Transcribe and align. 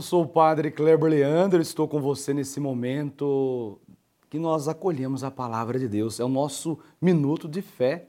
Eu 0.00 0.02
sou 0.02 0.22
o 0.22 0.26
Padre 0.26 0.70
Kleber 0.70 1.10
Leandro, 1.10 1.60
estou 1.60 1.86
com 1.86 2.00
você 2.00 2.32
nesse 2.32 2.58
momento 2.58 3.78
que 4.30 4.38
nós 4.38 4.66
acolhemos 4.66 5.22
a 5.22 5.30
palavra 5.30 5.78
de 5.78 5.86
Deus. 5.86 6.18
É 6.18 6.24
o 6.24 6.28
nosso 6.28 6.78
minuto 6.98 7.46
de 7.46 7.60
fé, 7.60 8.06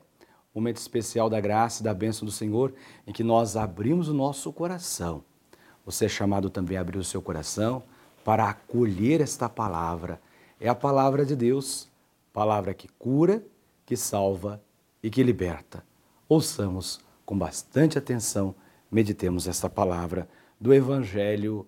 momento 0.56 0.78
especial 0.78 1.30
da 1.30 1.42
graça 1.42 1.82
e 1.82 1.84
da 1.84 1.93
bênção 1.93 2.25
do 2.25 2.32
Senhor, 2.32 2.74
em 3.06 3.12
que 3.12 3.25
nós 3.25 3.57
abrimos 3.57 4.07
o 4.07 4.14
nosso 4.14 4.54
coração. 4.54 5.21
Você 5.86 6.06
é 6.06 6.07
chamado 6.07 6.50
também 6.50 6.78
a 6.78 6.80
abrir 6.80 6.98
o 6.98 7.04
seu 7.04 7.21
coração 7.21 7.84
para 8.23 8.48
acolher 8.48 9.20
esta 9.20 9.50
palavra. 9.50 10.21
É 10.62 10.70
a 10.70 10.76
palavra 10.76 11.26
de 11.26 11.36
Deus, 11.36 11.89
palavra 12.32 12.73
que 12.73 12.87
cura, 12.87 13.43
que 13.86 13.98
salva 13.98 14.64
e 15.04 15.10
que 15.10 15.21
liberta. 15.21 15.84
Ouçamos 16.29 17.01
com 17.26 17.37
bastante 17.37 17.98
atenção, 17.98 18.56
meditemos 18.89 19.46
esta 19.46 19.70
palavra 19.70 20.29
do 20.57 20.73
Evangelho 20.73 21.68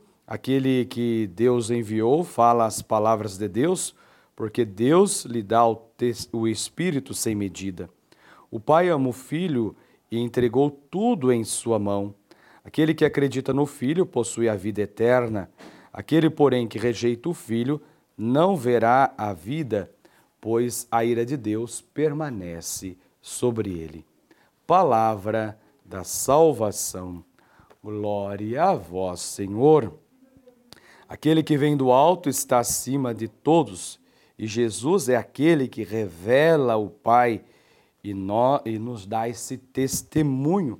aquele 0.31 0.85
que 0.85 1.27
Deus 1.27 1.69
enviou 1.69 2.23
fala 2.23 2.65
as 2.65 2.81
palavras 2.81 3.37
de 3.37 3.49
Deus, 3.49 3.93
porque 4.33 4.63
Deus 4.63 5.25
lhe 5.25 5.43
dá 5.43 5.67
o, 5.67 5.89
o 6.31 6.47
Espírito 6.47 7.13
sem 7.13 7.35
medida. 7.35 7.89
O 8.49 8.57
Pai 8.57 8.87
ama 8.87 9.09
o 9.09 9.11
Filho 9.11 9.75
e 10.09 10.17
entregou 10.17 10.71
tudo 10.71 11.33
em 11.33 11.43
sua 11.43 11.77
mão. 11.77 12.15
Aquele 12.63 12.93
que 12.93 13.03
acredita 13.03 13.51
no 13.51 13.65
Filho 13.65 14.05
possui 14.05 14.47
a 14.47 14.55
vida 14.55 14.81
eterna. 14.81 15.51
Aquele, 15.91 16.29
porém, 16.29 16.65
que 16.65 16.79
rejeita 16.79 17.27
o 17.27 17.33
Filho 17.33 17.81
não 18.17 18.55
verá 18.55 19.13
a 19.17 19.33
vida, 19.33 19.91
pois 20.39 20.87
a 20.89 21.03
ira 21.03 21.25
de 21.25 21.35
Deus 21.35 21.81
permanece 21.81 22.97
sobre 23.21 23.71
ele. 23.71 24.05
Palavra 24.65 25.59
da 25.83 26.05
salvação. 26.05 27.21
Glória 27.83 28.63
a 28.63 28.73
vós, 28.75 29.19
Senhor. 29.19 29.93
Aquele 31.11 31.43
que 31.43 31.57
vem 31.57 31.75
do 31.75 31.91
alto 31.91 32.29
está 32.29 32.59
acima 32.59 33.13
de 33.13 33.27
todos, 33.27 33.99
e 34.39 34.47
Jesus 34.47 35.09
é 35.09 35.17
aquele 35.17 35.67
que 35.67 35.83
revela 35.83 36.77
o 36.77 36.89
Pai 36.89 37.43
e, 38.01 38.13
nós, 38.13 38.61
e 38.63 38.79
nos 38.79 39.05
dá 39.05 39.27
esse 39.27 39.57
testemunho, 39.57 40.79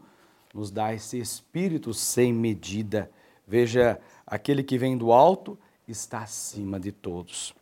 nos 0.53 0.71
dá 0.71 0.93
esse 0.93 1.19
Espírito 1.19 1.93
sem 1.93 2.31
medida. 2.31 3.11
Veja, 3.45 3.99
aquele 4.25 4.63
que 4.63 4.77
vem 4.77 4.97
do 4.97 5.11
alto 5.11 5.59
está 5.85 6.19
acima 6.19 6.79
de 6.79 6.93
todos. 6.93 7.53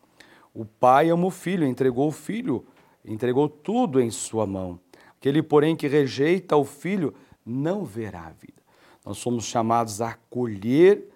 O 0.53 0.63
Pai 0.63 1.09
ama 1.09 1.25
o 1.25 1.31
Filho, 1.31 1.65
entregou 1.65 2.09
o 2.09 2.11
Filho, 2.11 2.63
entregou 3.03 3.49
tudo 3.49 3.99
em 3.99 4.11
sua 4.11 4.45
mão. 4.45 4.79
Aquele, 5.19 5.41
porém, 5.41 5.75
que 5.75 5.87
rejeita 5.87 6.55
o 6.55 6.63
Filho 6.63 7.15
não 7.43 7.83
verá 7.83 8.27
a 8.27 8.29
vida. 8.29 8.61
Nós 9.03 9.17
somos 9.17 9.45
chamados 9.45 10.01
a 10.01 10.09
acolher 10.09 11.09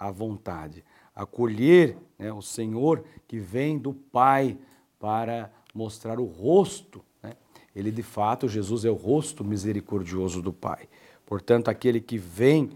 a 0.00 0.10
vontade, 0.10 0.82
acolher 1.20 1.98
né, 2.18 2.32
o 2.32 2.40
Senhor 2.40 3.04
que 3.28 3.38
vem 3.38 3.78
do 3.78 3.92
Pai 3.92 4.56
para 4.98 5.52
mostrar 5.74 6.18
o 6.18 6.24
rosto. 6.24 7.04
Né? 7.22 7.34
Ele, 7.76 7.90
de 7.90 8.02
fato, 8.02 8.48
Jesus 8.48 8.86
é 8.86 8.90
o 8.90 8.94
rosto 8.94 9.44
misericordioso 9.44 10.40
do 10.40 10.52
Pai. 10.52 10.88
Portanto, 11.26 11.68
aquele 11.68 12.00
que 12.00 12.16
vem 12.16 12.70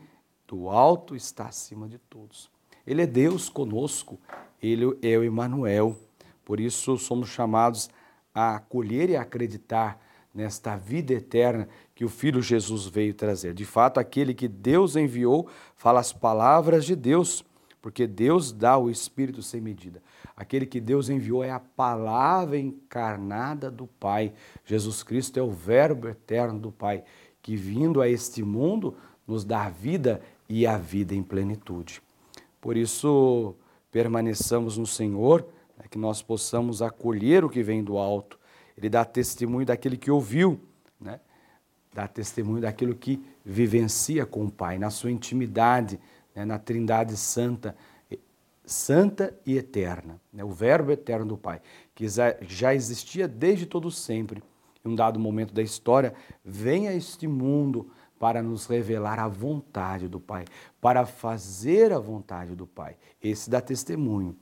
do 0.47 0.69
alto 0.69 1.17
está 1.17 1.47
acima 1.47 1.89
de 1.89 1.99
todos. 1.99 2.51
Ele 2.87 3.01
é 3.01 3.07
Deus 3.07 3.49
conosco, 3.49 4.21
ele 4.63 4.85
é 5.01 5.17
o 5.17 5.25
Emmanuel. 5.25 5.97
Por 6.45 6.61
isso 6.61 6.99
somos 6.99 7.31
chamados 7.31 7.89
a 8.35 8.57
acolher 8.57 9.09
e 9.09 9.17
acreditar 9.17 9.99
nesta 10.35 10.77
vida 10.77 11.15
eterna 11.15 11.67
que 11.95 12.05
o 12.05 12.11
Filho 12.11 12.43
Jesus 12.43 12.87
veio 12.87 13.15
trazer. 13.15 13.55
De 13.55 13.65
fato, 13.65 13.99
aquele 13.99 14.35
que 14.35 14.49
Deus 14.49 14.97
enviou 14.97 15.49
fala 15.77 16.01
as 16.01 16.13
palavras 16.13 16.85
de 16.85 16.95
Deus 16.95 17.43
porque 17.85 18.07
Deus 18.07 18.51
dá 18.51 18.79
o 18.79 18.89
Espírito 18.89 19.43
sem 19.43 19.61
medida. 19.61 20.03
Aquele 20.35 20.65
que 20.65 20.81
Deus 20.81 21.11
enviou 21.11 21.45
é 21.45 21.51
a 21.51 21.61
palavra 21.61 22.59
encarnada 22.59 23.71
do 23.71 23.87
Pai. 23.87 24.33
Jesus 24.65 25.03
Cristo 25.03 25.39
é 25.39 25.43
o 25.43 25.51
Verbo 25.51 26.09
eterno 26.09 26.59
do 26.59 26.73
Pai, 26.73 27.05
que 27.43 27.55
vindo 27.55 28.01
a 28.01 28.09
este 28.09 28.43
mundo 28.43 28.97
nos 29.27 29.45
dá 29.45 29.69
vida 29.69 30.23
e 30.49 30.67
a 30.67 30.79
vida 30.79 31.15
em 31.15 31.23
plenitude. 31.23 32.01
Por 32.59 32.75
isso, 32.75 33.55
permaneçamos 33.93 34.79
no 34.79 34.87
Senhor, 34.87 35.47
né, 35.77 35.85
que 35.91 35.99
nós 35.99 36.23
possamos 36.23 36.81
acolher 36.81 37.45
o 37.45 37.51
que 37.51 37.63
vem 37.63 37.85
do 37.85 37.99
alto. 37.99 38.39
Ele 38.79 38.89
dá 38.89 39.05
testemunho 39.05 39.67
daquele 39.67 39.99
que 39.99 40.11
ouviu, 40.11 40.59
né? 40.99 41.21
dá 41.93 42.09
testemunho 42.09 42.63
daquilo 42.63 42.95
que 42.95 43.23
vivencia 43.45 44.25
com 44.25 44.47
o 44.47 44.51
Pai, 44.51 44.79
na 44.79 44.89
sua 44.89 45.11
intimidade 45.11 46.01
né, 46.35 46.45
na 46.45 46.59
Trindade 46.59 47.17
Santa, 47.17 47.77
santa 48.65 49.39
e 49.45 49.57
eterna, 49.57 50.21
né, 50.33 50.43
o 50.43 50.51
Verbo 50.51 50.91
eterno 50.91 51.27
do 51.27 51.37
Pai, 51.37 51.61
que 51.95 52.07
já 52.09 52.75
existia 52.75 53.29
desde 53.29 53.67
todo 53.67 53.91
sempre. 53.91 54.43
Em 54.85 54.91
um 54.91 54.95
dado 54.95 55.19
momento 55.19 55.55
da 55.55 55.63
história, 55.63 56.15
vem 56.45 56.89
a 56.89 56.95
este 56.95 57.27
mundo 57.27 57.91
para 58.19 58.43
nos 58.43 58.67
revelar 58.67 59.19
a 59.19 59.29
vontade 59.29 60.09
do 60.09 60.21
Pai, 60.21 60.45
para 60.81 61.05
fazer 61.07 61.93
a 61.93 61.99
vontade 61.99 62.55
do 62.55 62.67
Pai. 62.67 62.97
Esse 63.23 63.49
dá 63.51 63.61
testemunho. 63.61 64.37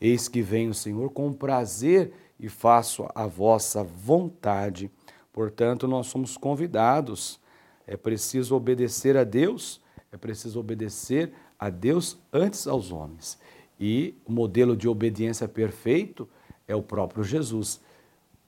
Eis 0.00 0.28
que 0.28 0.42
vem 0.42 0.68
o 0.68 0.74
Senhor 0.74 1.10
com 1.10 1.32
prazer 1.32 2.12
e 2.38 2.48
faço 2.48 3.06
a 3.14 3.26
vossa 3.26 3.84
vontade. 3.84 4.90
Portanto, 5.32 5.86
nós 5.86 6.08
somos 6.08 6.36
convidados. 6.36 7.40
É 7.86 7.96
preciso 7.96 8.56
obedecer 8.56 9.16
a 9.16 9.24
Deus 9.24 9.80
é 10.12 10.16
preciso 10.18 10.60
obedecer 10.60 11.32
a 11.58 11.70
Deus 11.70 12.18
antes 12.30 12.66
aos 12.66 12.92
homens. 12.92 13.38
E 13.80 14.14
o 14.26 14.30
modelo 14.30 14.76
de 14.76 14.86
obediência 14.86 15.48
perfeito 15.48 16.28
é 16.68 16.76
o 16.76 16.82
próprio 16.82 17.24
Jesus. 17.24 17.80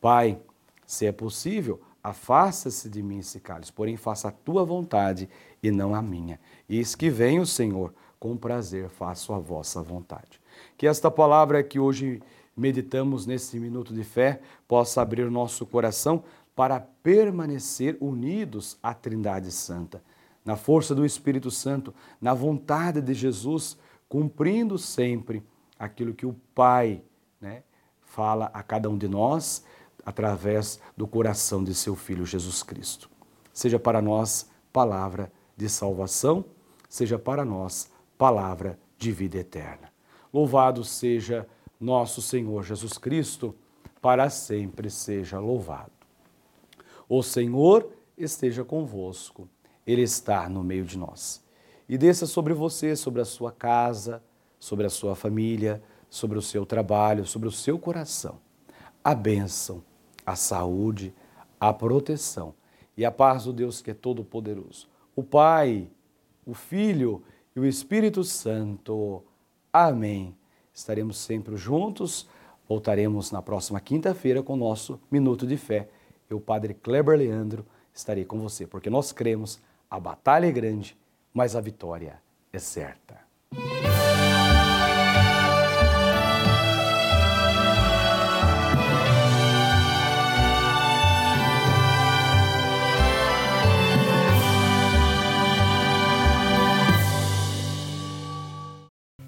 Pai, 0.00 0.38
se 0.86 1.06
é 1.06 1.12
possível, 1.12 1.80
afasta-se 2.02 2.88
de 2.90 3.02
mim 3.02 3.18
esse 3.18 3.40
cálice, 3.40 3.72
porém 3.72 3.96
faça 3.96 4.28
a 4.28 4.30
tua 4.30 4.62
vontade 4.62 5.28
e 5.62 5.70
não 5.70 5.94
a 5.94 6.02
minha. 6.02 6.38
Eis 6.68 6.94
que 6.94 7.08
vem 7.08 7.40
o 7.40 7.46
Senhor, 7.46 7.94
com 8.20 8.36
prazer 8.36 8.90
faço 8.90 9.32
a 9.32 9.38
vossa 9.38 9.82
vontade. 9.82 10.40
Que 10.76 10.86
esta 10.86 11.10
palavra 11.10 11.62
que 11.64 11.78
hoje 11.78 12.22
meditamos 12.54 13.26
nesse 13.26 13.58
minuto 13.58 13.94
de 13.94 14.04
fé 14.04 14.40
possa 14.68 15.00
abrir 15.00 15.30
nosso 15.30 15.64
coração 15.64 16.22
para 16.54 16.78
permanecer 16.78 17.96
unidos 18.00 18.78
à 18.82 18.92
Trindade 18.94 19.50
Santa 19.50 20.00
na 20.44 20.56
força 20.56 20.94
do 20.94 21.06
Espírito 21.06 21.50
Santo, 21.50 21.94
na 22.20 22.34
vontade 22.34 23.00
de 23.00 23.14
Jesus, 23.14 23.78
cumprindo 24.08 24.76
sempre 24.76 25.42
aquilo 25.78 26.14
que 26.14 26.26
o 26.26 26.36
Pai 26.54 27.02
né, 27.40 27.62
fala 28.02 28.50
a 28.52 28.62
cada 28.62 28.90
um 28.90 28.98
de 28.98 29.08
nós 29.08 29.64
através 30.04 30.78
do 30.96 31.06
coração 31.06 31.64
de 31.64 31.74
seu 31.74 31.96
Filho 31.96 32.26
Jesus 32.26 32.62
Cristo. 32.62 33.10
Seja 33.52 33.78
para 33.78 34.02
nós 34.02 34.50
palavra 34.72 35.32
de 35.56 35.68
salvação, 35.68 36.44
seja 36.88 37.18
para 37.18 37.44
nós 37.44 37.90
palavra 38.18 38.78
de 38.98 39.10
vida 39.12 39.38
eterna. 39.38 39.92
Louvado 40.32 40.84
seja 40.84 41.46
nosso 41.80 42.20
Senhor 42.20 42.62
Jesus 42.64 42.98
Cristo, 42.98 43.54
para 44.00 44.28
sempre 44.28 44.90
seja 44.90 45.38
louvado. 45.38 45.92
O 47.08 47.22
Senhor 47.22 47.90
esteja 48.16 48.64
convosco 48.64 49.48
ele 49.86 50.02
está 50.02 50.48
no 50.48 50.62
meio 50.62 50.84
de 50.84 50.98
nós. 50.98 51.42
E 51.88 51.98
desça 51.98 52.26
sobre 52.26 52.54
você, 52.54 52.96
sobre 52.96 53.20
a 53.20 53.24
sua 53.24 53.52
casa, 53.52 54.22
sobre 54.58 54.86
a 54.86 54.90
sua 54.90 55.14
família, 55.14 55.82
sobre 56.08 56.38
o 56.38 56.42
seu 56.42 56.64
trabalho, 56.64 57.26
sobre 57.26 57.48
o 57.48 57.52
seu 57.52 57.78
coração. 57.78 58.38
A 59.02 59.14
bênção, 59.14 59.82
a 60.24 60.34
saúde, 60.34 61.14
a 61.60 61.72
proteção 61.72 62.54
e 62.96 63.04
a 63.04 63.10
paz 63.10 63.44
do 63.44 63.52
Deus 63.52 63.82
que 63.82 63.90
é 63.90 63.94
todo-poderoso. 63.94 64.88
O 65.14 65.22
Pai, 65.22 65.90
o 66.46 66.54
Filho 66.54 67.22
e 67.54 67.60
o 67.60 67.66
Espírito 67.66 68.24
Santo. 68.24 69.22
Amém. 69.72 70.34
Estaremos 70.72 71.18
sempre 71.18 71.56
juntos. 71.56 72.26
Voltaremos 72.68 73.30
na 73.30 73.42
próxima 73.42 73.80
quinta-feira 73.80 74.42
com 74.42 74.54
o 74.54 74.56
nosso 74.56 74.98
Minuto 75.10 75.46
de 75.46 75.56
Fé. 75.56 75.88
Eu, 76.28 76.40
Padre 76.40 76.72
Kleber 76.72 77.18
Leandro, 77.18 77.66
estarei 77.92 78.24
com 78.24 78.40
você, 78.40 78.66
porque 78.66 78.88
nós 78.88 79.12
cremos 79.12 79.60
a 79.90 80.00
batalha 80.00 80.46
é 80.46 80.52
grande, 80.52 80.96
mas 81.32 81.54
a 81.54 81.60
vitória 81.60 82.20
é 82.52 82.58
certa. 82.58 83.24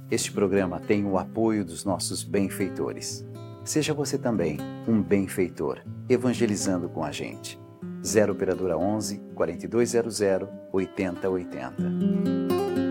Este 0.08 0.30
programa 0.30 0.80
tem 0.80 1.04
o 1.04 1.18
apoio 1.18 1.64
dos 1.64 1.84
nossos 1.84 2.22
benfeitores. 2.22 3.26
Seja 3.64 3.92
você 3.92 4.16
também 4.16 4.56
um 4.86 5.02
benfeitor, 5.02 5.82
evangelizando 6.08 6.88
com 6.88 7.02
a 7.02 7.10
gente. 7.10 7.58
0 8.06 8.32
Operadora 8.32 8.76
11 8.76 9.20
4200 9.34 10.48
8080. 10.70 12.85